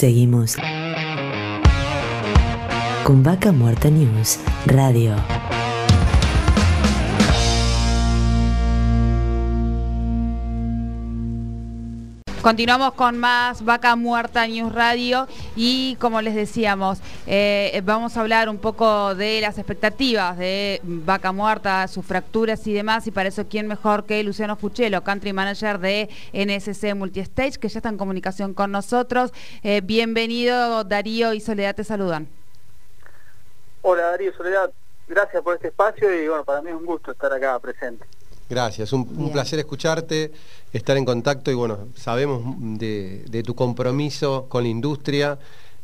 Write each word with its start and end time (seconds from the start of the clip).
Seguimos 0.00 0.56
con 3.04 3.22
Vaca 3.22 3.52
Muerta 3.52 3.90
News 3.90 4.40
Radio. 4.64 5.14
Continuamos 12.42 12.94
con 12.94 13.18
más 13.18 13.62
Vaca 13.66 13.96
Muerta 13.96 14.46
News 14.46 14.74
Radio 14.74 15.28
y 15.56 15.96
como 15.96 16.22
les 16.22 16.34
decíamos, 16.34 17.02
eh, 17.26 17.82
vamos 17.84 18.16
a 18.16 18.22
hablar 18.22 18.48
un 18.48 18.56
poco 18.56 19.14
de 19.14 19.42
las 19.42 19.58
expectativas 19.58 20.38
de 20.38 20.80
Vaca 20.82 21.32
Muerta, 21.32 21.86
sus 21.86 22.06
fracturas 22.06 22.66
y 22.66 22.72
demás 22.72 23.06
y 23.06 23.10
para 23.10 23.28
eso 23.28 23.46
quién 23.46 23.66
mejor 23.66 24.06
que 24.06 24.22
Luciano 24.24 24.56
Fuchelo, 24.56 25.04
Country 25.04 25.34
Manager 25.34 25.78
de 25.80 26.08
NSC 26.32 26.94
Multistage, 26.94 27.58
que 27.60 27.68
ya 27.68 27.80
está 27.80 27.90
en 27.90 27.98
comunicación 27.98 28.54
con 28.54 28.72
nosotros. 28.72 29.32
Eh, 29.62 29.82
bienvenido 29.84 30.82
Darío 30.84 31.34
y 31.34 31.40
Soledad, 31.40 31.74
te 31.74 31.84
saludan. 31.84 32.26
Hola 33.82 34.12
Darío, 34.12 34.32
Soledad, 34.34 34.70
gracias 35.06 35.42
por 35.42 35.56
este 35.56 35.68
espacio 35.68 36.10
y 36.10 36.26
bueno, 36.26 36.42
para 36.46 36.62
mí 36.62 36.70
es 36.70 36.76
un 36.76 36.86
gusto 36.86 37.12
estar 37.12 37.30
acá 37.34 37.58
presente. 37.58 38.06
Gracias, 38.50 38.92
un, 38.92 39.30
placer 39.30 39.60
escucharte, 39.60 40.32
estar 40.72 40.96
en 40.96 41.04
contacto 41.04 41.52
y 41.52 41.54
bueno, 41.54 41.86
sabemos 41.94 42.42
de, 42.58 43.42
tu 43.46 43.54
compromiso 43.54 44.46
con 44.48 44.64
la 44.64 44.68
industria, 44.68 45.38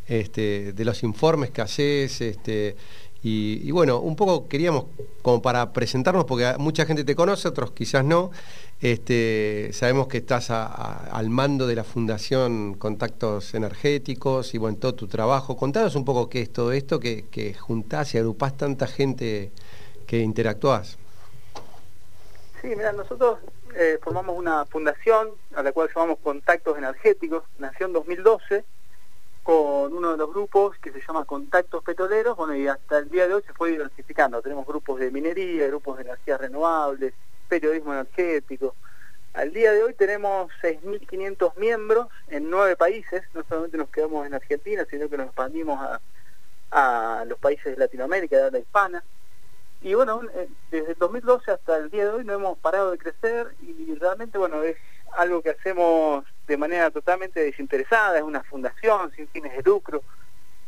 este, 0.08 0.72
de 0.72 0.84
los 0.84 1.04
informes 1.04 1.52
que 1.52 1.62
haces, 1.62 2.20
este, 2.20 2.74
y, 3.22 3.70
bueno, 3.70 4.00
un 4.00 4.16
poco 4.16 4.48
queríamos 4.48 4.86
como 5.22 5.40
para 5.40 5.72
presentarnos, 5.72 6.24
porque 6.24 6.54
mucha 6.58 6.86
gente 6.86 7.04
te 7.04 7.14
conoce, 7.14 7.46
otros 7.46 7.70
quizás 7.70 8.04
no, 8.04 8.32
este, 8.80 9.70
sabemos 9.72 10.08
que 10.08 10.18
estás 10.18 10.50
al 10.50 11.30
mando 11.30 11.68
de 11.68 11.76
la 11.76 11.84
Fundación 11.84 12.74
Contactos 12.74 13.54
Energéticos 13.54 14.54
y 14.54 14.58
bueno, 14.58 14.76
todo 14.78 14.94
tu 14.94 15.06
trabajo. 15.06 15.56
Contanos 15.56 15.94
un 15.94 16.04
poco 16.04 16.28
qué 16.28 16.42
es 16.42 16.52
todo 16.52 16.72
esto, 16.72 16.98
que, 16.98 17.26
que 17.30 17.54
juntás 17.54 18.12
y 18.14 18.18
agrupás 18.18 18.56
tanta 18.56 18.88
gente 18.88 19.52
que 20.06 20.20
interactuás. 20.20 20.98
Sí, 22.60 22.68
mira, 22.74 22.92
nosotros 22.92 23.38
eh, 23.74 23.98
formamos 24.02 24.36
una 24.36 24.64
fundación 24.64 25.30
a 25.54 25.62
la 25.62 25.72
cual 25.72 25.90
llamamos 25.94 26.18
Contactos 26.20 26.78
Energéticos, 26.78 27.44
nació 27.58 27.86
en 27.86 27.92
2012 27.92 28.64
con 29.42 29.92
uno 29.92 30.12
de 30.12 30.16
los 30.16 30.30
grupos 30.30 30.76
que 30.78 30.90
se 30.90 31.00
llama 31.06 31.24
Contactos 31.24 31.84
Petroleros, 31.84 32.36
bueno, 32.36 32.56
y 32.56 32.66
hasta 32.66 32.98
el 32.98 33.10
día 33.10 33.28
de 33.28 33.34
hoy 33.34 33.42
se 33.46 33.52
fue 33.52 33.70
diversificando. 33.70 34.42
Tenemos 34.42 34.66
grupos 34.66 34.98
de 34.98 35.10
minería, 35.10 35.68
grupos 35.68 35.98
de 35.98 36.04
energías 36.04 36.40
renovables, 36.40 37.14
periodismo 37.48 37.92
energético. 37.92 38.74
Al 39.34 39.52
día 39.52 39.70
de 39.72 39.84
hoy 39.84 39.94
tenemos 39.94 40.50
6.500 40.62 41.56
miembros 41.58 42.08
en 42.28 42.50
nueve 42.50 42.74
países, 42.74 43.22
no 43.34 43.44
solamente 43.48 43.76
nos 43.76 43.90
quedamos 43.90 44.26
en 44.26 44.34
Argentina, 44.34 44.84
sino 44.90 45.08
que 45.08 45.18
nos 45.18 45.26
expandimos 45.26 45.78
a, 45.80 46.00
a 46.70 47.24
los 47.26 47.38
países 47.38 47.66
de 47.66 47.76
Latinoamérica, 47.76 48.36
de 48.36 48.42
habla 48.44 48.58
hispana. 48.58 49.04
Y 49.82 49.94
bueno, 49.94 50.22
eh, 50.34 50.48
desde 50.70 50.92
el 50.92 50.98
2012 50.98 51.50
hasta 51.50 51.76
el 51.76 51.90
día 51.90 52.04
de 52.04 52.10
hoy 52.10 52.24
no 52.24 52.32
hemos 52.32 52.58
parado 52.58 52.90
de 52.90 52.98
crecer 52.98 53.54
y 53.60 53.94
realmente, 53.94 54.38
bueno, 54.38 54.62
es 54.62 54.76
algo 55.16 55.42
que 55.42 55.50
hacemos 55.50 56.24
de 56.46 56.56
manera 56.56 56.90
totalmente 56.90 57.40
desinteresada, 57.40 58.18
es 58.18 58.22
una 58.22 58.42
fundación 58.42 59.12
sin 59.12 59.28
fines 59.28 59.56
de 59.56 59.62
lucro. 59.62 60.02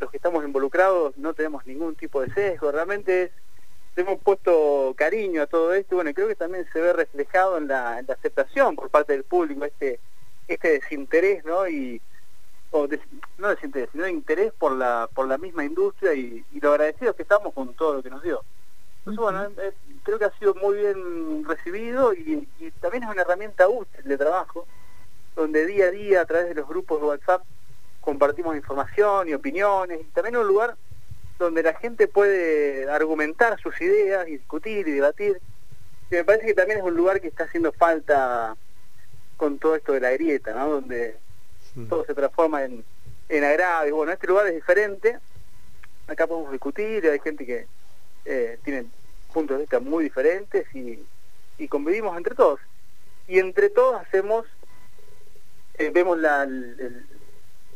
Los 0.00 0.10
que 0.10 0.16
estamos 0.16 0.44
involucrados 0.44 1.16
no 1.16 1.34
tenemos 1.34 1.66
ningún 1.66 1.94
tipo 1.96 2.20
de 2.20 2.32
sesgo, 2.32 2.70
realmente 2.70 3.24
es, 3.24 3.30
hemos 3.96 4.20
puesto 4.20 4.94
cariño 4.96 5.42
a 5.42 5.46
todo 5.46 5.74
esto, 5.74 5.96
bueno, 5.96 6.12
creo 6.14 6.28
que 6.28 6.36
también 6.36 6.66
se 6.72 6.80
ve 6.80 6.92
reflejado 6.92 7.58
en 7.58 7.68
la, 7.68 7.96
aceptación 7.96 8.76
por 8.76 8.90
parte 8.90 9.12
del 9.12 9.24
público, 9.24 9.64
este, 9.64 9.98
este 10.46 10.72
desinterés, 10.72 11.44
¿no? 11.44 11.68
Y, 11.68 12.00
o 12.70 12.86
no 13.38 13.48
desinterés, 13.48 13.88
sino 13.92 14.06
interés 14.06 14.52
por 14.52 14.72
la, 14.72 15.08
por 15.12 15.26
la 15.26 15.38
misma 15.38 15.64
industria 15.64 16.14
y, 16.14 16.44
y 16.52 16.60
lo 16.60 16.70
agradecidos 16.70 17.16
que 17.16 17.22
estamos 17.22 17.52
con 17.54 17.74
todo 17.74 17.94
lo 17.94 18.02
que 18.02 18.10
nos 18.10 18.22
dio. 18.22 18.44
Entonces, 19.08 19.52
bueno, 19.56 19.62
eh, 19.62 19.72
creo 20.02 20.18
que 20.18 20.24
ha 20.26 20.38
sido 20.38 20.54
muy 20.56 20.76
bien 20.76 21.44
recibido 21.46 22.12
y, 22.12 22.46
también 22.80 23.04
es 23.04 23.10
una 23.10 23.22
herramienta 23.22 23.66
útil 23.66 24.04
de 24.04 24.18
trabajo, 24.18 24.66
donde 25.34 25.64
día 25.64 25.86
a 25.86 25.90
día 25.90 26.20
a 26.20 26.26
través 26.26 26.48
de 26.48 26.54
los 26.54 26.68
grupos 26.68 27.00
de 27.00 27.06
WhatsApp 27.06 27.42
compartimos 28.02 28.54
información 28.54 29.28
y 29.28 29.32
opiniones, 29.32 30.00
y 30.02 30.04
también 30.04 30.36
un 30.36 30.46
lugar 30.46 30.76
donde 31.38 31.62
la 31.62 31.72
gente 31.74 32.06
puede 32.06 32.90
argumentar 32.90 33.58
sus 33.60 33.80
ideas 33.80 34.28
y 34.28 34.32
discutir 34.32 34.86
y 34.86 34.92
debatir. 34.92 35.40
Y 36.10 36.14
me 36.16 36.24
parece 36.24 36.46
que 36.46 36.54
también 36.54 36.80
es 36.80 36.84
un 36.84 36.94
lugar 36.94 37.20
que 37.20 37.28
está 37.28 37.44
haciendo 37.44 37.72
falta 37.72 38.56
con 39.38 39.58
todo 39.58 39.76
esto 39.76 39.92
de 39.94 40.00
la 40.00 40.10
grieta, 40.10 40.52
¿no? 40.52 40.68
Donde 40.68 41.16
todo 41.88 42.04
se 42.04 42.14
transforma 42.14 42.64
en, 42.64 42.84
en 43.30 43.44
agravio. 43.44 43.96
Bueno, 43.96 44.12
este 44.12 44.26
lugar 44.26 44.48
es 44.48 44.54
diferente, 44.54 45.18
acá 46.08 46.26
podemos 46.26 46.52
discutir, 46.52 47.08
hay 47.08 47.20
gente 47.20 47.46
que 47.46 47.66
eh, 48.26 48.58
tienen 48.62 48.90
puntos 49.28 49.56
de 49.56 49.62
vista 49.62 49.80
muy 49.80 50.04
diferentes 50.04 50.66
y, 50.74 50.98
convivimos 51.68 52.16
entre 52.16 52.34
todos. 52.34 52.60
Y 53.26 53.38
entre 53.38 53.68
todos 53.68 54.00
hacemos, 54.00 54.46
eh, 55.74 55.90
vemos 55.92 56.18
la, 56.18 56.46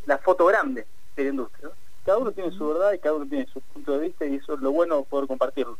la 0.07 0.19
foto 0.19 0.47
grande 0.47 0.87
de 1.17 1.25
la 1.25 1.31
industria. 1.31 1.71
Cada 2.05 2.19
uno 2.19 2.33
tiene 2.33 2.51
su 2.53 2.69
verdad 2.69 2.93
y 2.93 2.99
cada 2.99 3.17
uno 3.17 3.27
tiene 3.27 3.47
su 3.53 3.61
punto 3.61 3.93
de 3.93 4.09
vista 4.09 4.25
y 4.25 4.37
eso 4.37 4.55
es 4.55 4.61
lo 4.61 4.73
bueno 4.73 5.03
poder 5.05 5.27
compartirlo. 5.29 5.77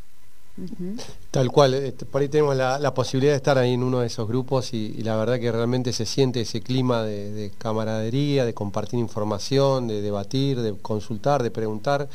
Tal 1.31 1.51
cual, 1.51 1.73
eh, 1.73 1.95
por 2.11 2.21
ahí 2.21 2.29
tenemos 2.29 2.55
la, 2.55 2.95
posibilidad 2.95 3.33
de 3.33 3.39
estar 3.39 3.57
ahí 3.57 3.73
en 3.73 3.83
uno 3.83 4.01
de 4.01 4.07
esos 4.07 4.29
grupos 4.29 4.75
y, 4.75 5.03
la 5.03 5.17
verdad 5.17 5.41
que 5.41 5.51
realmente 5.51 5.93
se 5.93 6.05
siente 6.05 6.43
ese 6.43 6.61
clima 6.61 7.03
de, 7.03 7.53
camaradería, 7.57 8.45
de 8.45 8.53
compartir 8.53 8.99
información, 8.99 9.89
de 9.89 10.03
debatir, 10.03 10.61
de 10.61 10.77
consultar, 10.81 11.43
de 11.43 11.51
preguntar. 11.51 12.09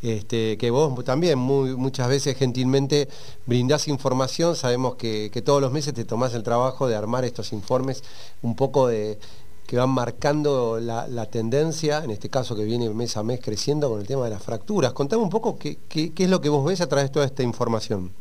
Este, 0.00 0.56
que 0.58 0.70
vos 0.70 1.04
también 1.04 1.38
muchas 1.38 2.08
veces 2.08 2.36
gentilmente 2.36 3.08
brindás 3.46 3.88
información, 3.88 4.54
sabemos 4.54 4.94
que, 4.94 5.30
todos 5.44 5.60
los 5.60 5.72
meses 5.72 5.92
te 5.92 6.04
tomás 6.04 6.34
el 6.34 6.44
trabajo 6.44 6.86
de 6.86 6.94
armar 6.94 7.24
estos 7.24 7.52
informes 7.52 8.04
un 8.42 8.54
poco 8.54 8.86
de 8.86 9.18
que 9.66 9.76
van 9.76 9.90
marcando 9.90 10.78
la, 10.80 11.26
tendencia, 11.26 12.02
en 12.04 12.10
este 12.10 12.30
caso 12.30 12.56
que 12.56 12.64
viene 12.64 12.88
mes 12.90 13.16
a 13.16 13.22
mes 13.22 13.40
creciendo 13.42 13.90
con 13.90 14.00
el 14.00 14.06
tema 14.06 14.24
de 14.24 14.30
las 14.30 14.42
fracturas. 14.42 14.92
Contame 14.92 15.22
un 15.22 15.30
poco 15.30 15.58
qué, 15.58 15.78
es 15.92 16.30
lo 16.30 16.40
que 16.40 16.48
vos 16.48 16.64
ves 16.64 16.80
a 16.80 16.88
través 16.88 17.10
de 17.10 17.12
toda 17.14 17.26
esta 17.26 17.42
información. 17.42 18.12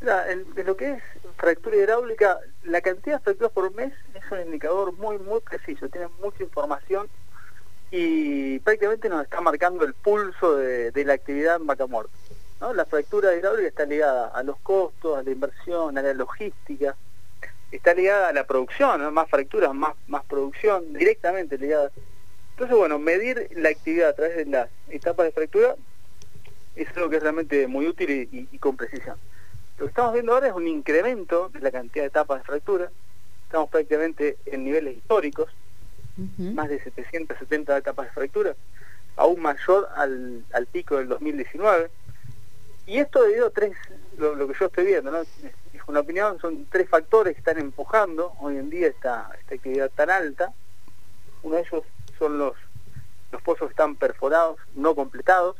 de 0.00 0.64
lo 0.64 0.76
que 0.76 0.92
es 0.92 1.02
fractura 1.36 1.76
hidráulica, 1.76 2.38
la 2.64 2.80
cantidad 2.80 3.16
de 3.16 3.24
fracturas 3.24 3.52
por 3.52 3.74
mes 3.74 3.92
es 4.14 4.22
un 4.30 4.40
indicador 4.46 4.92
muy, 4.96 5.18
muy 5.18 5.40
preciso, 5.40 5.88
tiene 5.88 6.06
mucha 6.22 6.42
información 6.42 7.08
y 7.90 8.58
prácticamente 8.60 9.08
nos 9.08 9.24
está 9.24 9.40
marcando 9.40 9.84
el 9.84 9.94
pulso 9.94 10.56
de, 10.56 11.04
la 11.04 11.14
actividad 11.14 11.56
en 11.56 11.66
vaca 11.66 11.86
muerta. 11.86 12.12
¿no? 12.60 12.72
La 12.74 12.84
fractura 12.84 13.34
hidráulica 13.34 13.68
está 13.68 13.84
ligada 13.84 14.28
a 14.28 14.42
los 14.42 14.58
costos, 14.58 15.18
a 15.18 15.22
la 15.22 15.30
inversión, 15.30 15.98
a 15.98 16.02
la 16.02 16.14
logística, 16.14 16.94
está 17.72 17.94
ligada 17.94 18.28
a 18.28 18.32
la 18.32 18.44
producción, 18.44 19.12
más 19.12 19.28
fracturas, 19.28 19.74
más, 19.74 20.24
producción, 20.28 20.92
directamente 20.92 21.58
ligada. 21.58 21.90
Entonces, 22.52 22.76
bueno, 22.76 22.98
medir 22.98 23.48
la 23.56 23.70
actividad 23.70 24.10
a 24.10 24.14
través 24.14 24.36
de 24.36 24.44
las 24.46 24.68
etapas 24.88 25.26
de 25.26 25.32
fractura 25.32 25.74
es 26.76 26.88
algo 26.96 27.10
que 27.10 27.16
es 27.16 27.22
realmente 27.22 27.66
muy 27.66 27.86
útil 27.86 28.28
y 28.30 28.58
con 28.58 28.76
precisión. 28.76 29.16
Lo 29.78 29.86
que 29.86 29.90
estamos 29.90 30.12
viendo 30.12 30.34
ahora 30.34 30.48
es 30.48 30.52
un 30.52 30.68
incremento 30.68 31.48
de 31.48 31.60
la 31.60 31.70
cantidad 31.70 32.04
de 32.04 32.08
etapas 32.08 32.40
de 32.40 32.44
fractura, 32.44 32.90
estamos 33.44 33.70
prácticamente 33.70 34.36
en 34.44 34.62
niveles 34.62 34.98
históricos, 34.98 35.50
más 36.38 36.68
de 36.68 36.82
770 36.82 37.78
etapas 37.78 38.06
de 38.06 38.12
fractura, 38.12 38.54
aún 39.16 39.40
mayor 39.40 39.88
al, 39.96 40.44
al 40.52 40.66
pico 40.66 40.96
del 40.96 41.08
2019. 41.08 41.90
Y 42.86 42.98
esto 42.98 43.22
debido 43.22 43.46
a 43.46 43.50
tres, 43.50 43.76
lo, 44.18 44.34
que 44.48 44.54
yo 44.58 44.66
estoy 44.66 44.86
viendo, 44.86 45.10
¿no? 45.10 45.20
es 45.20 45.28
una 45.86 46.00
opinión, 46.00 46.38
son 46.40 46.66
tres 46.70 46.88
factores 46.88 47.34
que 47.34 47.38
están 47.38 47.58
empujando 47.58 48.32
hoy 48.40 48.56
en 48.56 48.70
día 48.70 48.88
esta, 48.88 49.30
esta 49.38 49.54
actividad 49.54 49.90
tan 49.94 50.10
alta. 50.10 50.52
Uno 51.42 51.56
de 51.56 51.62
ellos 51.62 51.84
son 52.18 52.38
los, 52.38 52.54
los 53.32 53.42
pozos 53.42 53.68
que 53.68 53.72
están 53.72 53.96
perforados, 53.96 54.58
no 54.74 54.94
completados, 54.94 55.56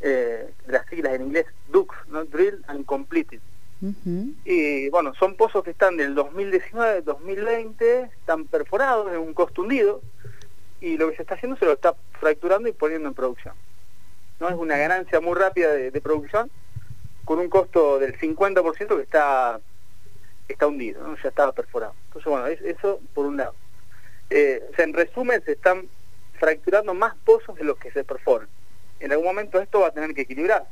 eh, 0.00 0.52
las 0.66 0.86
siglas 0.86 1.14
en 1.14 1.22
inglés 1.22 1.46
DUCS, 1.68 1.96
¿no? 2.08 2.24
Drill 2.24 2.64
and 2.68 2.84
Completed. 2.84 3.40
Y 4.44 4.88
bueno, 4.88 5.14
son 5.14 5.36
pozos 5.36 5.62
que 5.62 5.70
están 5.70 5.96
del 5.96 6.14
2019, 6.14 7.02
2020, 7.02 8.00
están 8.02 8.46
perforados 8.46 9.12
en 9.12 9.18
un 9.18 9.34
costo 9.34 9.62
hundido 9.62 10.00
y 10.80 10.96
lo 10.96 11.10
que 11.10 11.16
se 11.16 11.22
está 11.22 11.34
haciendo 11.34 11.58
se 11.58 11.66
lo 11.66 11.72
está 11.72 11.94
fracturando 12.18 12.68
y 12.68 12.72
poniendo 12.72 13.08
en 13.08 13.14
producción. 13.14 13.54
¿no? 14.40 14.48
Es 14.48 14.54
una 14.54 14.76
ganancia 14.76 15.20
muy 15.20 15.34
rápida 15.34 15.72
de, 15.72 16.00
producción 16.00 16.50
con 17.24 17.38
un 17.38 17.48
costo 17.48 17.98
del 17.98 18.18
50% 18.18 18.96
que 18.96 19.02
está 19.02 19.60
está 20.48 20.68
hundido, 20.68 21.02
¿no? 21.02 21.16
ya 21.16 21.28
estaba 21.28 21.52
perforado. 21.52 21.94
Entonces, 22.06 22.30
bueno, 22.30 22.46
eso 22.46 23.00
por 23.14 23.26
un 23.26 23.36
lado. 23.36 23.54
Eh, 24.30 24.62
en 24.78 24.94
resumen, 24.94 25.42
se 25.44 25.52
están 25.52 25.88
fracturando 26.38 26.94
más 26.94 27.14
pozos 27.24 27.56
de 27.56 27.64
los 27.64 27.76
que 27.78 27.90
se 27.90 28.04
perforan. 28.04 28.48
En 29.00 29.10
algún 29.10 29.26
momento 29.26 29.60
esto 29.60 29.80
va 29.80 29.88
a 29.88 29.90
tener 29.90 30.14
que 30.14 30.22
equilibrar 30.22 30.66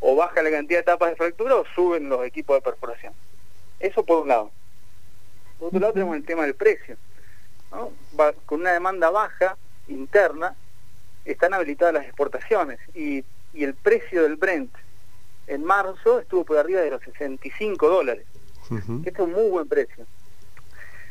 o 0.00 0.16
baja 0.16 0.42
la 0.42 0.50
cantidad 0.50 0.78
de 0.78 0.82
etapas 0.82 1.10
de 1.10 1.16
fractura 1.16 1.56
o 1.56 1.64
suben 1.74 2.08
los 2.08 2.24
equipos 2.24 2.56
de 2.56 2.62
perforación. 2.62 3.12
Eso 3.80 4.04
por 4.04 4.22
un 4.22 4.28
lado. 4.28 4.50
Por 5.58 5.68
otro 5.68 5.80
lado 5.80 5.92
tenemos 5.92 6.16
el 6.16 6.24
tema 6.24 6.42
del 6.44 6.54
precio. 6.54 6.96
con 8.46 8.60
una 8.60 8.72
demanda 8.72 9.10
baja 9.10 9.56
interna, 9.88 10.54
están 11.24 11.54
habilitadas 11.54 11.94
las 11.94 12.04
exportaciones 12.04 12.78
y, 12.94 13.24
el 13.54 13.74
precio 13.74 14.22
del 14.22 14.36
Brent 14.36 14.72
en 15.48 15.64
marzo 15.64 16.20
estuvo 16.20 16.44
por 16.44 16.58
arriba 16.58 16.80
de 16.80 16.90
los 16.90 17.02
65 17.02 17.88
dólares. 17.88 18.24
Este 18.70 19.10
es 19.10 19.18
un 19.18 19.32
muy 19.32 19.50
buen 19.50 19.66
precio. 19.66 20.06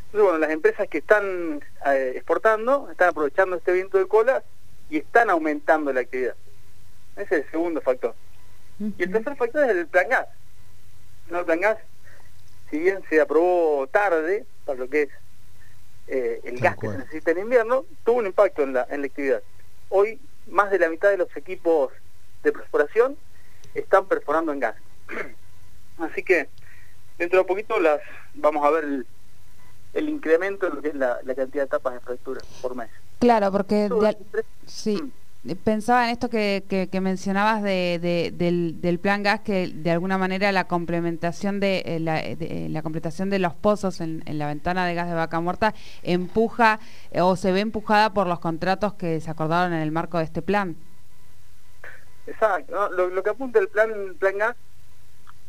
Entonces, 0.05 0.21
bueno, 0.21 0.37
las 0.37 0.51
empresas 0.51 0.87
que 0.87 0.99
están 0.99 1.61
eh, 1.87 2.13
exportando 2.15 2.89
están 2.89 3.09
aprovechando 3.09 3.57
este 3.57 3.73
viento 3.73 3.97
de 3.97 4.07
cola 4.07 4.43
y 4.89 4.97
están 4.97 5.29
aumentando 5.29 5.91
la 5.91 5.99
actividad. 5.99 6.35
Ese 7.17 7.39
es 7.39 7.45
el 7.45 7.51
segundo 7.51 7.81
factor. 7.81 8.15
Y 8.79 9.03
el 9.03 9.11
tercer 9.11 9.35
factor 9.35 9.63
es 9.63 9.71
el 9.71 9.87
plan 9.87 10.09
gas. 10.09 10.27
¿No? 11.29 11.39
El 11.39 11.45
plan 11.45 11.61
gas, 11.61 11.77
si 12.69 12.79
bien 12.79 13.01
se 13.09 13.19
aprobó 13.19 13.87
tarde, 13.87 14.45
para 14.65 14.79
lo 14.79 14.89
que 14.89 15.03
es 15.03 15.09
eh, 16.07 16.41
el 16.43 16.59
gas 16.59 16.77
que 16.77 16.87
se 16.87 16.97
necesita 16.97 17.31
en 17.31 17.39
invierno, 17.39 17.85
tuvo 18.03 18.17
un 18.17 18.27
impacto 18.27 18.63
en 18.63 18.73
la, 18.73 18.87
en 18.89 19.01
la 19.01 19.07
actividad. 19.07 19.41
Hoy, 19.89 20.19
más 20.47 20.71
de 20.71 20.79
la 20.79 20.89
mitad 20.89 21.09
de 21.09 21.17
los 21.17 21.35
equipos 21.35 21.91
de 22.43 22.51
perforación 22.51 23.17
están 23.73 24.05
perforando 24.05 24.51
en 24.51 24.59
gas. 24.59 24.75
Así 25.97 26.23
que, 26.23 26.47
dentro 27.17 27.39
de 27.39 27.45
poquito 27.45 27.79
las 27.79 27.99
vamos 28.35 28.65
a 28.65 28.69
ver 28.69 28.83
el, 29.93 30.09
incremento 30.09 30.67
en 30.67 30.75
lo 30.75 30.81
que 30.81 30.89
es 30.89 30.95
la, 30.95 31.19
cantidad 31.25 31.63
de 31.63 31.63
etapas 31.63 31.93
de 31.93 31.99
fractura 31.99 32.41
por 32.61 32.75
mes. 32.75 32.89
Claro, 33.19 33.51
porque... 33.51 33.89
sí. 34.67 35.11
Pensaba 35.63 36.05
en 36.05 36.09
esto 36.09 36.29
que, 36.29 36.89
mencionabas 37.01 37.63
del, 37.63 38.99
plan 39.01 39.23
gas, 39.23 39.41
que 39.41 39.67
de 39.67 39.91
alguna 39.91 40.17
manera 40.17 40.51
la 40.51 40.67
complementación 40.67 41.59
de, 41.59 41.77
eh, 41.85 42.37
eh, 42.39 42.67
la, 42.69 42.81
completación 42.81 43.29
de 43.29 43.39
los 43.39 43.53
pozos 43.53 44.01
en, 44.01 44.23
la 44.25 44.47
ventana 44.47 44.85
de 44.85 44.95
gas 44.95 45.07
de 45.07 45.15
vaca 45.15 45.39
muerta 45.39 45.73
empuja 46.03 46.79
eh, 47.11 47.21
o 47.21 47.35
se 47.35 47.51
ve 47.51 47.61
empujada 47.61 48.13
por 48.13 48.27
los 48.27 48.39
contratos 48.39 48.95
que 48.95 49.21
se 49.21 49.31
acordaron 49.31 49.73
en 49.73 49.81
el 49.81 49.91
marco 49.91 50.17
de 50.17 50.25
este 50.25 50.41
plan. 50.41 50.75
Exacto, 52.25 52.89
lo, 52.91 53.23
que 53.23 53.29
apunta 53.29 53.59
el 53.59 53.69
plan, 53.69 54.15
plan 54.19 54.37
gas 54.37 54.55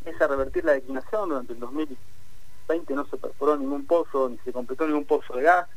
es 0.05 0.21
a 0.21 0.27
revertir 0.27 0.63
la 0.63 0.73
declinación 0.73 1.27
durante 1.27 1.51
el 1.51 1.59
2020 1.59 2.93
no 2.93 3.05
se 3.07 3.17
perforó 3.17 3.57
ningún 3.57 3.85
pozo 3.85 4.29
ni 4.29 4.37
se 4.45 4.53
completó 4.53 4.87
ningún 4.87 5.05
pozo 5.05 5.35
de 5.35 5.43
gas 5.43 5.67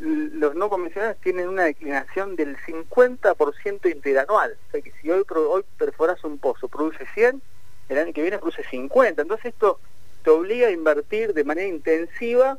los 0.00 0.54
no 0.54 0.70
convencionales 0.70 1.16
tienen 1.20 1.48
una 1.48 1.64
declinación 1.64 2.36
del 2.36 2.56
50% 2.58 3.90
interanual. 3.90 4.56
O 4.68 4.70
sea 4.70 4.80
que 4.80 4.92
si 5.00 5.10
hoy, 5.10 5.24
hoy 5.28 5.64
perforas 5.76 6.22
un 6.24 6.38
pozo, 6.38 6.68
produce 6.68 7.06
100, 7.14 7.42
el 7.88 7.98
año 7.98 8.12
que 8.12 8.22
viene 8.22 8.38
produce 8.38 8.64
50. 8.64 9.22
Entonces 9.22 9.46
esto 9.46 9.80
te 10.22 10.30
obliga 10.30 10.68
a 10.68 10.70
invertir 10.70 11.34
de 11.34 11.44
manera 11.44 11.68
intensiva 11.68 12.58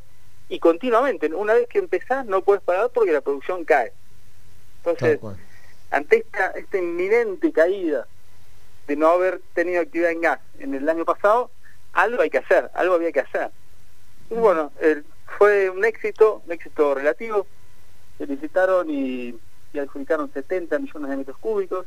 y 0.50 0.60
continuamente. 0.60 1.28
Una 1.28 1.54
vez 1.54 1.68
que 1.68 1.80
empezás 1.80 2.26
no 2.26 2.42
puedes 2.42 2.64
parar 2.64 2.90
porque 2.94 3.12
la 3.12 3.22
producción 3.22 3.64
cae. 3.64 3.94
Entonces, 4.78 5.20
ante 5.92 6.18
esta, 6.18 6.52
esta 6.52 6.78
inminente 6.78 7.52
caída 7.52 8.08
de 8.88 8.96
no 8.96 9.08
haber 9.08 9.42
tenido 9.54 9.82
actividad 9.82 10.12
en 10.12 10.22
gas 10.22 10.40
en 10.60 10.74
el 10.74 10.88
año 10.90 11.06
pasado, 11.06 11.52
algo 11.94 12.22
hay 12.22 12.30
que 12.30 12.40
hacer, 12.40 12.72
algo 12.74 12.96
había 12.96 13.12
que 13.12 13.20
hacer. 13.20 13.52
Y 14.30 14.36
bueno, 14.36 14.72
el 14.80 15.06
fue 15.40 15.70
un 15.70 15.86
éxito, 15.86 16.44
un 16.46 16.52
éxito 16.52 16.94
relativo. 16.94 17.48
Se 18.18 18.28
licitaron 18.28 18.90
y, 18.90 19.34
adjudicaron 19.80 20.30
70 20.34 20.78
millones 20.80 21.10
de 21.10 21.18
metros 21.18 21.38
cúbicos 21.38 21.86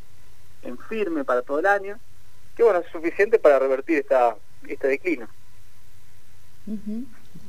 en 0.62 0.78
firme 0.78 1.22
para 1.24 1.42
todo 1.42 1.58
el 1.58 1.66
año, 1.66 1.98
que 2.56 2.62
bueno, 2.62 2.78
es 2.78 2.90
suficiente 2.90 3.38
para 3.38 3.58
revertir 3.58 3.98
esta, 3.98 4.36
este 4.66 4.88
declino. 4.88 5.28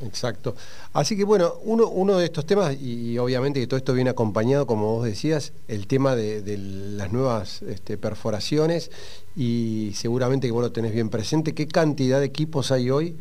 Exacto. 0.01 0.55
Así 0.91 1.15
que 1.15 1.23
bueno, 1.23 1.53
uno, 1.61 1.87
uno 1.87 2.17
de 2.17 2.25
estos 2.25 2.45
temas, 2.45 2.75
y, 2.81 3.17
obviamente 3.17 3.61
que 3.61 3.67
todo 3.67 3.77
esto 3.77 3.93
viene 3.93 4.09
acompañado, 4.09 4.67
como 4.67 4.95
vos 4.97 5.05
decías, 5.05 5.53
el 5.69 5.87
tema 5.87 6.17
de, 6.17 6.57
las 6.57 7.13
nuevas 7.13 7.61
este, 7.61 7.97
perforaciones, 7.97 8.91
y 9.37 9.93
seguramente 9.95 10.47
que 10.47 10.51
vos 10.51 10.63
lo 10.63 10.71
tenés 10.73 10.91
bien 10.91 11.09
presente, 11.09 11.55
¿qué 11.55 11.65
cantidad 11.65 12.19
de 12.19 12.25
equipos 12.25 12.73
hay 12.73 12.89
hoy 12.89 13.15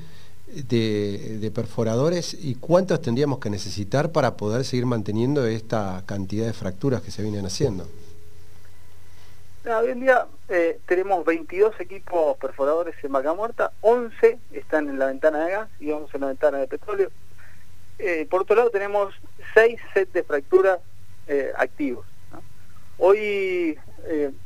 de, 0.53 1.51
perforadores 1.55 2.35
y 2.35 2.55
cuántos 2.55 3.01
tendríamos 3.01 3.39
que 3.39 3.51
necesitar 3.51 4.13
para 4.13 4.37
poder 4.37 4.65
seguir 4.65 4.87
manteniendo 4.87 5.47
esta 5.47 6.03
cantidad 6.07 6.47
de 6.47 6.53
fracturas 6.53 7.03
que 7.03 7.11
se 7.11 7.23
vienen 7.23 7.47
haciendo? 7.47 7.87
hoy 9.65 9.91
en 9.91 10.01
día 10.01 10.27
eh, 10.49 10.81
tenemos 10.87 11.25
22 11.25 11.79
equipos 11.81 12.37
perforadores 12.37 12.97
en 13.03 13.13
vaca 13.13 13.33
muerta, 13.33 13.73
11 13.81 14.39
están 14.53 14.89
en 14.89 14.99
la 14.99 15.07
ventana 15.07 15.45
de 15.45 15.53
gas 15.53 15.69
y 15.79 15.91
11 15.93 16.17
en 16.17 16.21
la 16.21 16.27
ventana 16.29 16.59
de 16.59 16.67
petróleo. 16.67 17.11
Eh, 17.99 18.27
por 18.29 18.43
otro 18.43 18.57
lado 18.57 18.71
tenemos 18.71 19.15
6 19.55 19.81
sets 19.95 20.13
de 20.13 20.25
fracturas 20.25 20.81
eh, 21.29 21.53
activos. 21.57 22.07
Hoy, 22.99 23.79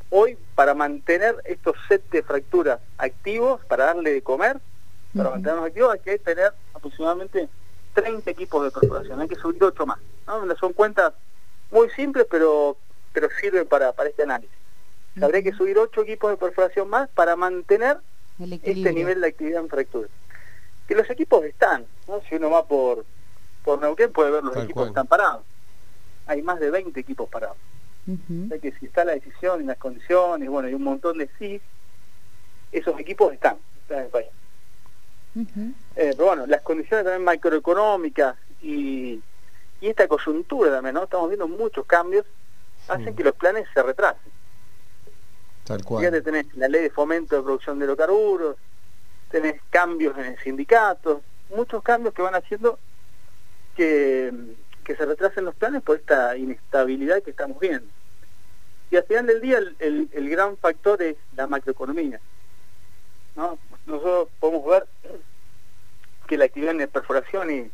hoy 0.09 0.37
para 0.55 0.73
mantener 0.73 1.35
estos 1.45 1.75
sets 1.87 2.09
de 2.09 2.23
fracturas 2.23 2.79
activos, 2.97 3.63
para 3.65 3.85
darle 3.85 4.13
de 4.13 4.21
comer, 4.21 4.59
para 5.15 5.31
mantenernos 5.31 5.65
activos 5.67 5.93
hay 5.93 5.99
que 5.99 6.19
tener 6.19 6.51
aproximadamente 6.73 7.49
30 7.93 8.29
equipos 8.29 8.63
de 8.63 8.71
perforación, 8.71 9.19
hay 9.21 9.27
que 9.27 9.35
subir 9.35 9.63
8 9.63 9.85
más. 9.85 9.99
Son 10.59 10.73
cuentas 10.73 11.13
muy 11.71 11.89
simples, 11.91 12.27
pero, 12.29 12.77
pero 13.13 13.27
sirven 13.41 13.67
para, 13.67 13.93
para 13.93 14.09
este 14.09 14.23
análisis. 14.23 14.55
Habría 15.21 15.41
que 15.41 15.53
subir 15.53 15.77
8 15.77 16.01
equipos 16.01 16.31
de 16.31 16.37
perforación 16.37 16.89
más 16.89 17.09
para 17.09 17.35
mantener 17.35 17.97
este 18.39 18.93
nivel 18.93 19.21
de 19.21 19.27
actividad 19.27 19.61
en 19.61 19.69
fractura. 19.69 20.09
Que 20.87 20.95
los 20.95 21.09
equipos 21.09 21.43
están, 21.43 21.85
si 22.29 22.35
uno 22.35 22.51
va 22.51 22.65
por, 22.65 23.03
por 23.63 23.81
Neuquén 23.81 24.11
puede 24.11 24.31
ver 24.31 24.43
los 24.43 24.55
equipos 24.57 24.83
que 24.83 24.89
están 24.89 25.07
parados. 25.07 25.43
Hay 26.27 26.41
más 26.41 26.59
de 26.59 26.69
20 26.69 26.99
equipos 26.99 27.27
parados. 27.29 27.57
que 28.05 28.73
si 28.79 28.85
está 28.85 29.03
la 29.03 29.13
decisión 29.13 29.61
y 29.61 29.65
las 29.65 29.77
condiciones, 29.77 30.47
bueno, 30.49 30.67
hay 30.67 30.73
un 30.73 30.83
montón 30.83 31.17
de 31.17 31.29
sí, 31.39 31.59
esos 32.71 32.99
equipos 32.99 33.33
están, 33.33 33.57
están 33.81 33.99
en 33.99 34.03
el 34.05 34.09
país. 34.09 34.27
Eh, 35.35 36.13
pero 36.15 36.25
bueno, 36.25 36.45
las 36.47 36.61
condiciones 36.61 37.05
también 37.05 37.23
macroeconómicas 37.23 38.35
y, 38.61 39.21
esta 39.79 40.07
coyuntura 40.07 40.71
también, 40.71 40.95
¿no? 40.95 41.03
Estamos 41.03 41.29
viendo 41.29 41.47
muchos 41.47 41.85
cambios, 41.85 42.25
hacen 42.87 43.15
que 43.15 43.23
los 43.23 43.35
planes 43.35 43.67
se 43.73 43.83
retrasen. 43.83 44.31
Tal 45.65 45.83
cual. 45.83 46.01
Fíjate, 46.01 46.21
tenés 46.23 46.55
la 46.55 46.67
ley 46.67 46.81
de 46.81 46.89
fomento 46.89 47.35
de 47.35 47.43
producción 47.43 47.77
de 47.77 47.85
hidrocarburos, 47.85 48.57
tenés 49.29 49.61
cambios 49.69 50.17
en 50.17 50.25
el 50.25 50.39
sindicato, 50.39 51.21
muchos 51.55 51.83
cambios 51.83 52.15
que 52.15 52.23
van 52.23 52.33
haciendo 52.33 52.79
que, 53.75 54.33
que 54.83 54.95
se 54.95 55.05
retrasen 55.05 55.45
los 55.45 55.53
planes 55.53 55.83
por 55.83 55.97
esta 55.97 56.35
inestabilidad 56.35 57.21
que 57.21 57.29
estamos 57.29 57.59
viendo. 57.59 57.87
Y 58.89 58.95
al 58.95 59.03
final 59.03 59.27
del 59.27 59.41
día 59.41 59.59
el, 59.59 60.09
el 60.11 60.29
gran 60.29 60.57
factor 60.57 61.01
es 61.03 61.17
la 61.35 61.45
macroeconomía. 61.45 62.19
¿no? 63.37 63.59
Nosotros 63.87 64.27
podemos 64.39 64.65
ver 64.65 64.85
que 66.27 66.37
la 66.37 66.45
actividad 66.45 66.79
en 66.79 66.89
perforación 66.89 67.49
y, 67.49 67.71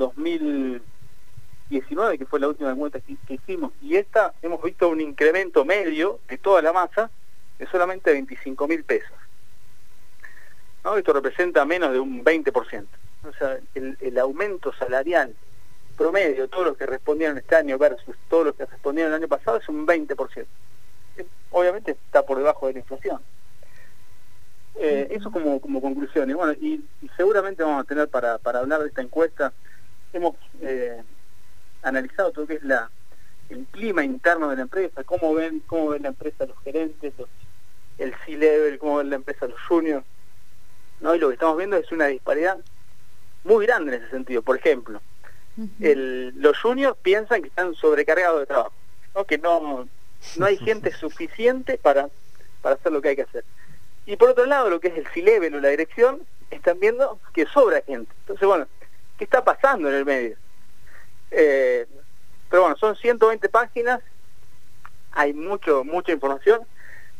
2019, 1.68 2.18
que 2.18 2.26
fue 2.26 2.40
la 2.40 2.48
última 2.48 2.70
encuesta 2.70 3.00
que, 3.00 3.34
hicimos, 3.34 3.72
y 3.82 3.96
esta, 3.96 4.34
hemos 4.42 4.62
visto 4.62 4.88
un 4.88 5.00
incremento 5.00 5.64
medio 5.64 6.20
de 6.28 6.38
toda 6.38 6.62
la 6.62 6.72
masa 6.72 7.10
de 7.58 7.66
solamente 7.66 8.12
25 8.12 8.68
mil 8.68 8.84
pesos. 8.84 9.16
¿No? 10.84 10.96
Esto 10.96 11.12
representa 11.12 11.64
menos 11.64 11.92
de 11.92 11.98
un 11.98 12.24
20%. 12.24 12.86
O 13.28 13.32
sea, 13.32 13.58
el, 13.74 13.96
el 14.00 14.18
aumento 14.18 14.72
salarial 14.74 15.34
promedio, 15.96 16.48
todos 16.48 16.66
los 16.66 16.76
que 16.76 16.86
respondieron 16.86 17.38
este 17.38 17.56
año 17.56 17.78
versus 17.78 18.14
todos 18.28 18.46
los 18.46 18.54
que 18.54 18.66
respondieron 18.66 19.12
el 19.12 19.22
año 19.22 19.28
pasado, 19.28 19.56
es 19.56 19.68
un 19.68 19.86
20%. 19.86 20.46
Obviamente 21.50 21.92
está 21.92 22.24
por 22.24 22.38
debajo 22.38 22.66
de 22.66 22.74
la 22.74 22.78
inflación. 22.80 23.20
Eh, 24.78 25.08
eso 25.10 25.30
como, 25.30 25.58
como 25.60 25.80
conclusión. 25.80 26.28
Y 26.28 26.34
bueno, 26.34 26.52
y, 26.52 26.84
seguramente 27.16 27.62
vamos 27.62 27.82
a 27.82 27.84
tener 27.84 28.08
para, 28.08 28.38
para 28.38 28.58
hablar 28.58 28.82
de 28.82 28.88
esta 28.88 29.00
encuesta, 29.00 29.52
hemos 30.12 30.36
eh, 30.60 31.02
analizado 31.82 32.30
todo 32.30 32.42
lo 32.42 32.48
que 32.48 32.54
es 32.54 32.62
la 32.62 32.90
el 33.48 33.64
clima 33.66 34.04
interno 34.04 34.48
de 34.48 34.56
la 34.56 34.62
empresa, 34.62 35.04
cómo 35.04 35.34
ven, 35.34 35.62
cómo 35.66 35.90
ven 35.90 36.02
la 36.02 36.08
empresa 36.08 36.46
los 36.46 36.58
gerentes, 36.64 37.12
el 37.98 38.14
C-level, 38.24 38.78
cómo 38.78 38.96
ven 38.96 39.10
la 39.10 39.16
empresa 39.16 39.46
los 39.46 39.60
juniors. 39.62 40.04
¿no? 41.00 41.14
Y 41.14 41.18
lo 41.18 41.28
que 41.28 41.34
estamos 41.34 41.56
viendo 41.56 41.76
es 41.76 41.90
una 41.92 42.06
disparidad 42.06 42.58
muy 43.44 43.66
grande 43.66 43.94
en 43.94 44.02
ese 44.02 44.10
sentido. 44.10 44.42
Por 44.42 44.56
ejemplo, 44.56 45.00
el, 45.80 46.32
los 46.40 46.58
juniors 46.60 46.96
piensan 47.00 47.42
que 47.42 47.48
están 47.48 47.74
sobrecargados 47.74 48.40
de 48.40 48.46
trabajo, 48.46 48.72
¿no? 49.14 49.24
que 49.24 49.38
no, 49.38 49.88
no 50.36 50.46
hay 50.46 50.56
gente 50.56 50.92
suficiente 51.00 51.78
para, 51.78 52.08
para 52.62 52.74
hacer 52.74 52.92
lo 52.92 53.00
que 53.00 53.10
hay 53.10 53.16
que 53.16 53.22
hacer. 53.22 53.44
Y 54.06 54.16
por 54.16 54.30
otro 54.30 54.46
lado, 54.46 54.70
lo 54.70 54.80
que 54.80 54.88
es 54.88 54.96
el 54.96 55.06
C-Level 55.08 55.54
o 55.54 55.60
la 55.60 55.68
dirección, 55.68 56.20
están 56.50 56.78
viendo 56.78 57.18
que 57.34 57.46
sobra 57.46 57.82
gente. 57.82 58.12
Entonces, 58.20 58.46
bueno, 58.46 58.66
¿qué 59.18 59.24
está 59.24 59.42
pasando 59.42 59.88
en 59.88 59.94
el 59.96 60.04
medio? 60.04 60.36
Eh, 61.38 61.86
pero 62.48 62.62
bueno, 62.62 62.76
son 62.78 62.96
120 62.96 63.48
páginas, 63.50 64.00
hay 65.12 65.34
mucho 65.34 65.84
mucha 65.84 66.12
información, 66.12 66.60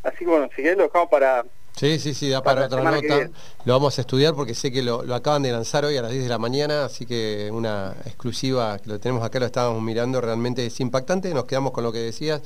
así 0.03 0.19
que 0.21 0.27
bueno, 0.27 0.49
si 0.57 0.63
querés 0.63 0.79
lo 0.79 0.85
dejamos 0.85 1.11
para... 1.11 1.45
Sí, 1.77 1.99
sí, 1.99 2.15
sí, 2.15 2.31
da 2.31 2.43
para, 2.43 2.65
otra 2.65 2.83
nota. 2.83 3.29
Lo 3.67 3.75
vamos 3.75 3.99
a 3.99 4.01
estudiar 4.01 4.33
porque 4.35 4.55
sé 4.55 4.73
que 4.73 4.83
lo, 4.83 5.03
acaban 5.15 5.43
de 5.43 5.53
lanzar 5.53 5.85
hoy 5.85 5.99
a 5.99 6.03
las 6.03 6.11
10 6.11 6.23
de 6.23 6.31
la 6.31 6.39
mañana, 6.39 6.87
así 6.87 7.05
que 7.05 7.51
una 7.53 7.95
exclusiva 8.07 8.79
que 8.79 8.89
lo 8.89 8.99
tenemos 8.99 9.23
acá, 9.23 9.39
lo 9.41 9.45
estábamos 9.45 9.83
mirando, 9.83 10.23
realmente 10.23 10.65
es 10.65 10.81
impactante. 10.81 11.35
Nos 11.35 11.45
quedamos 11.45 11.73
con 11.73 11.85
lo 11.85 11.93
que 11.93 11.99
decías, 11.99 12.41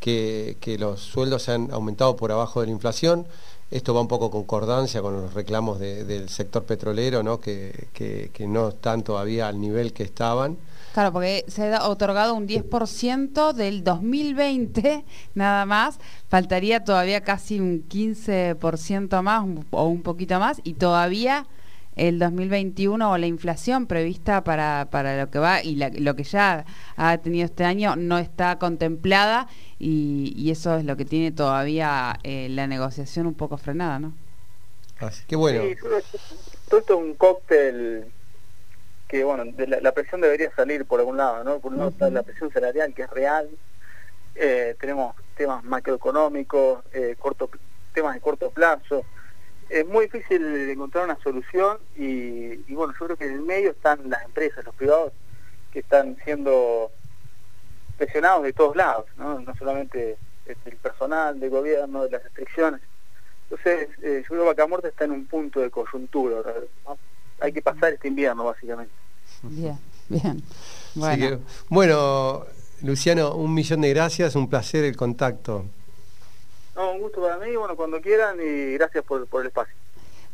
que, 0.00 0.56
que 0.60 0.78
los 0.78 1.00
sueldos 1.00 1.44
se 1.44 1.52
han 1.52 1.70
aumentado 1.70 2.16
por 2.16 2.32
abajo 2.32 2.60
de 2.60 2.66
la 2.66 2.72
inflación. 2.72 3.28
Esto 3.72 3.94
va 3.94 4.02
un 4.02 4.08
poco 4.08 4.30
concordancia 4.30 5.00
con 5.00 5.14
los 5.14 5.32
reclamos 5.32 5.78
del 5.78 6.28
sector 6.28 6.64
petrolero, 6.64 7.22
¿no? 7.22 7.40
Que, 7.40 7.88
no 8.40 8.68
están 8.68 9.02
todavía 9.02 9.48
al 9.48 9.58
nivel 9.58 9.94
que 9.94 10.02
estaban. 10.02 10.58
Claro, 10.92 11.12
porque 11.12 11.44
se 11.48 11.72
ha 11.72 11.88
otorgado 11.88 12.34
un 12.34 12.46
10% 12.46 13.54
del 13.54 13.82
2020 13.82 15.04
nada 15.34 15.64
más, 15.64 15.98
faltaría 16.28 16.84
todavía 16.84 17.22
casi 17.22 17.60
un 17.60 17.88
15% 17.88 19.22
más 19.22 19.44
o 19.70 19.86
un 19.86 20.02
poquito 20.02 20.38
más 20.38 20.60
y 20.64 20.74
todavía 20.74 21.46
el 21.96 22.18
2021 22.18 23.10
o 23.10 23.18
la 23.18 23.26
inflación 23.26 23.86
prevista 23.86 24.44
para, 24.44 24.88
para 24.90 25.18
lo 25.18 25.30
que 25.30 25.38
va 25.38 25.62
y 25.62 25.76
lo 25.76 26.16
que 26.16 26.24
ya 26.24 26.64
ha 26.96 27.18
tenido 27.18 27.44
este 27.44 27.64
año 27.64 27.96
no 27.96 28.18
está 28.18 28.58
contemplada 28.58 29.48
y, 29.78 30.50
eso 30.50 30.76
es 30.76 30.84
lo 30.84 30.96
que 30.96 31.06
tiene 31.06 31.32
todavía 31.32 32.18
eh, 32.22 32.48
la 32.50 32.66
negociación 32.66 33.26
un 33.26 33.34
poco 33.34 33.56
frenada, 33.56 33.98
¿no? 33.98 34.12
Así 35.00 35.24
que 35.26 35.34
bueno. 35.34 35.62
todo 35.80 35.96
esto 35.96 36.78
es 36.78 36.90
un 36.90 37.14
cóctel 37.14 38.12
que, 39.12 39.24
bueno, 39.24 39.44
la, 39.58 39.92
presión 39.92 40.22
debería 40.22 40.50
salir 40.56 40.86
por 40.86 40.98
algún 40.98 41.18
lado, 41.18 41.44
¿no? 41.44 41.58
Por 41.58 41.72
un 41.72 41.76
lado 41.76 41.90
está 41.90 42.08
la 42.08 42.22
presión 42.22 42.50
salarial 42.50 42.94
que 42.94 43.02
es 43.02 43.10
real, 43.10 43.46
eh, 44.34 44.74
tenemos 44.80 45.14
temas 45.36 45.62
macroeconómicos, 45.64 46.82
eh, 46.94 47.14
corto, 47.18 47.50
temas 47.92 48.14
de 48.14 48.22
corto 48.22 48.50
plazo, 48.50 49.04
es 49.68 49.86
muy 49.86 50.06
difícil 50.06 50.70
encontrar 50.70 51.04
una 51.04 51.18
solución 51.22 51.76
y, 51.94 52.56
bueno, 52.72 52.94
yo 52.98 53.04
creo 53.04 53.18
que 53.18 53.26
en 53.26 53.34
el 53.34 53.42
medio 53.42 53.72
están 53.72 54.08
las 54.08 54.24
empresas, 54.24 54.64
los 54.64 54.74
privados, 54.74 55.12
que 55.74 55.80
están 55.80 56.16
siendo 56.24 56.90
presionados 57.98 58.44
de 58.44 58.54
todos 58.54 58.74
lados, 58.74 59.04
no, 59.18 59.40
no 59.40 59.54
solamente 59.56 60.16
el 60.46 60.76
personal, 60.76 61.38
del 61.38 61.50
gobierno, 61.50 62.04
de 62.04 62.12
las 62.12 62.22
restricciones. 62.22 62.80
Entonces, 63.50 63.90
eh, 64.00 64.22
yo 64.22 64.28
creo 64.28 64.54
que 64.54 64.62
Vaca 64.62 64.88
está 64.88 65.04
en 65.04 65.10
un 65.10 65.26
punto 65.26 65.60
de 65.60 65.70
coyuntura, 65.70 66.42
hay 67.40 67.52
que 67.52 67.60
pasar 67.60 67.92
este 67.92 68.08
invierno 68.08 68.44
básicamente. 68.44 69.01
Bien, 69.42 69.78
bien. 70.08 70.42
Bueno. 70.94 71.40
bueno, 71.68 72.46
Luciano, 72.82 73.34
un 73.34 73.54
millón 73.54 73.80
de 73.80 73.90
gracias, 73.90 74.34
un 74.34 74.48
placer 74.48 74.84
el 74.84 74.96
contacto. 74.96 75.64
No, 76.74 76.92
un 76.92 77.00
gusto 77.00 77.20
para 77.20 77.38
mí, 77.38 77.54
bueno, 77.54 77.76
cuando 77.76 78.00
quieran 78.00 78.38
y 78.40 78.72
gracias 78.74 79.04
por, 79.04 79.26
el 79.40 79.46
espacio. 79.46 79.74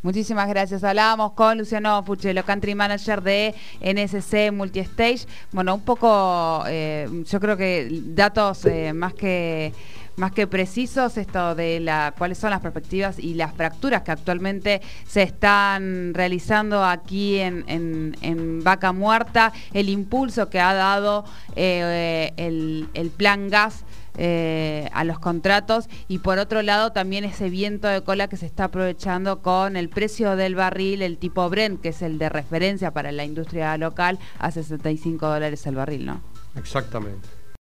Muchísimas 0.02 0.48
gracias. 0.48 0.84
Hablábamos 0.84 1.32
con 1.32 1.58
Luciano 1.58 2.02
Fuchelo, 2.04 2.44
Country 2.44 2.74
Manager 2.74 3.20
de 3.20 3.54
NSC 3.80 4.52
Multistage. 4.52 5.26
Bueno, 5.50 5.74
un 5.74 5.80
poco, 5.80 6.62
eh, 6.68 7.08
yo 7.24 7.40
creo 7.40 7.56
que 7.56 7.88
datos 7.90 8.64
eh, 8.66 8.92
más 8.92 9.14
que 9.14 9.72
más 10.18 10.32
que 10.32 10.46
precisos 10.46 11.16
esto 11.16 11.54
de 11.54 11.80
la 11.80 12.12
cuáles 12.16 12.38
son 12.38 12.50
las 12.50 12.60
perspectivas 12.60 13.18
y 13.18 13.34
las 13.34 13.54
fracturas 13.54 14.02
que 14.02 14.10
actualmente 14.10 14.82
se 15.06 15.22
están 15.22 16.12
realizando 16.14 16.84
aquí 16.84 17.38
en, 17.38 18.60
Vaca 18.62 18.92
Muerta, 18.92 19.52
el 19.72 19.88
impulso 19.88 20.50
que 20.50 20.60
ha 20.60 20.74
dado 20.74 21.24
eh, 21.56 22.32
el, 22.36 22.88
el 22.92 23.10
plan 23.10 23.48
gas 23.48 23.84
eh, 24.20 24.88
a 24.94 25.04
los 25.04 25.20
contratos 25.20 25.88
y 26.08 26.18
por 26.18 26.38
otro 26.38 26.62
lado 26.62 26.90
también 26.90 27.22
ese 27.22 27.50
viento 27.50 27.86
de 27.86 28.02
cola 28.02 28.26
que 28.26 28.36
se 28.36 28.46
está 28.46 28.64
aprovechando 28.64 29.42
con 29.42 29.76
el 29.76 29.88
precio 29.88 30.34
del 30.34 30.56
barril, 30.56 31.02
el 31.02 31.18
tipo 31.18 31.48
Brent, 31.48 31.80
que 31.80 31.90
es 31.90 32.02
el 32.02 32.18
de 32.18 32.28
referencia 32.28 32.90
para 32.90 33.12
la 33.12 33.24
industria 33.24 33.76
local, 33.76 34.18
a 34.40 34.50
65 34.50 35.24
dólares 35.24 35.64
el 35.68 35.76
barril, 35.76 36.06
¿no? 36.06 36.20
Exactamente. 36.56 37.37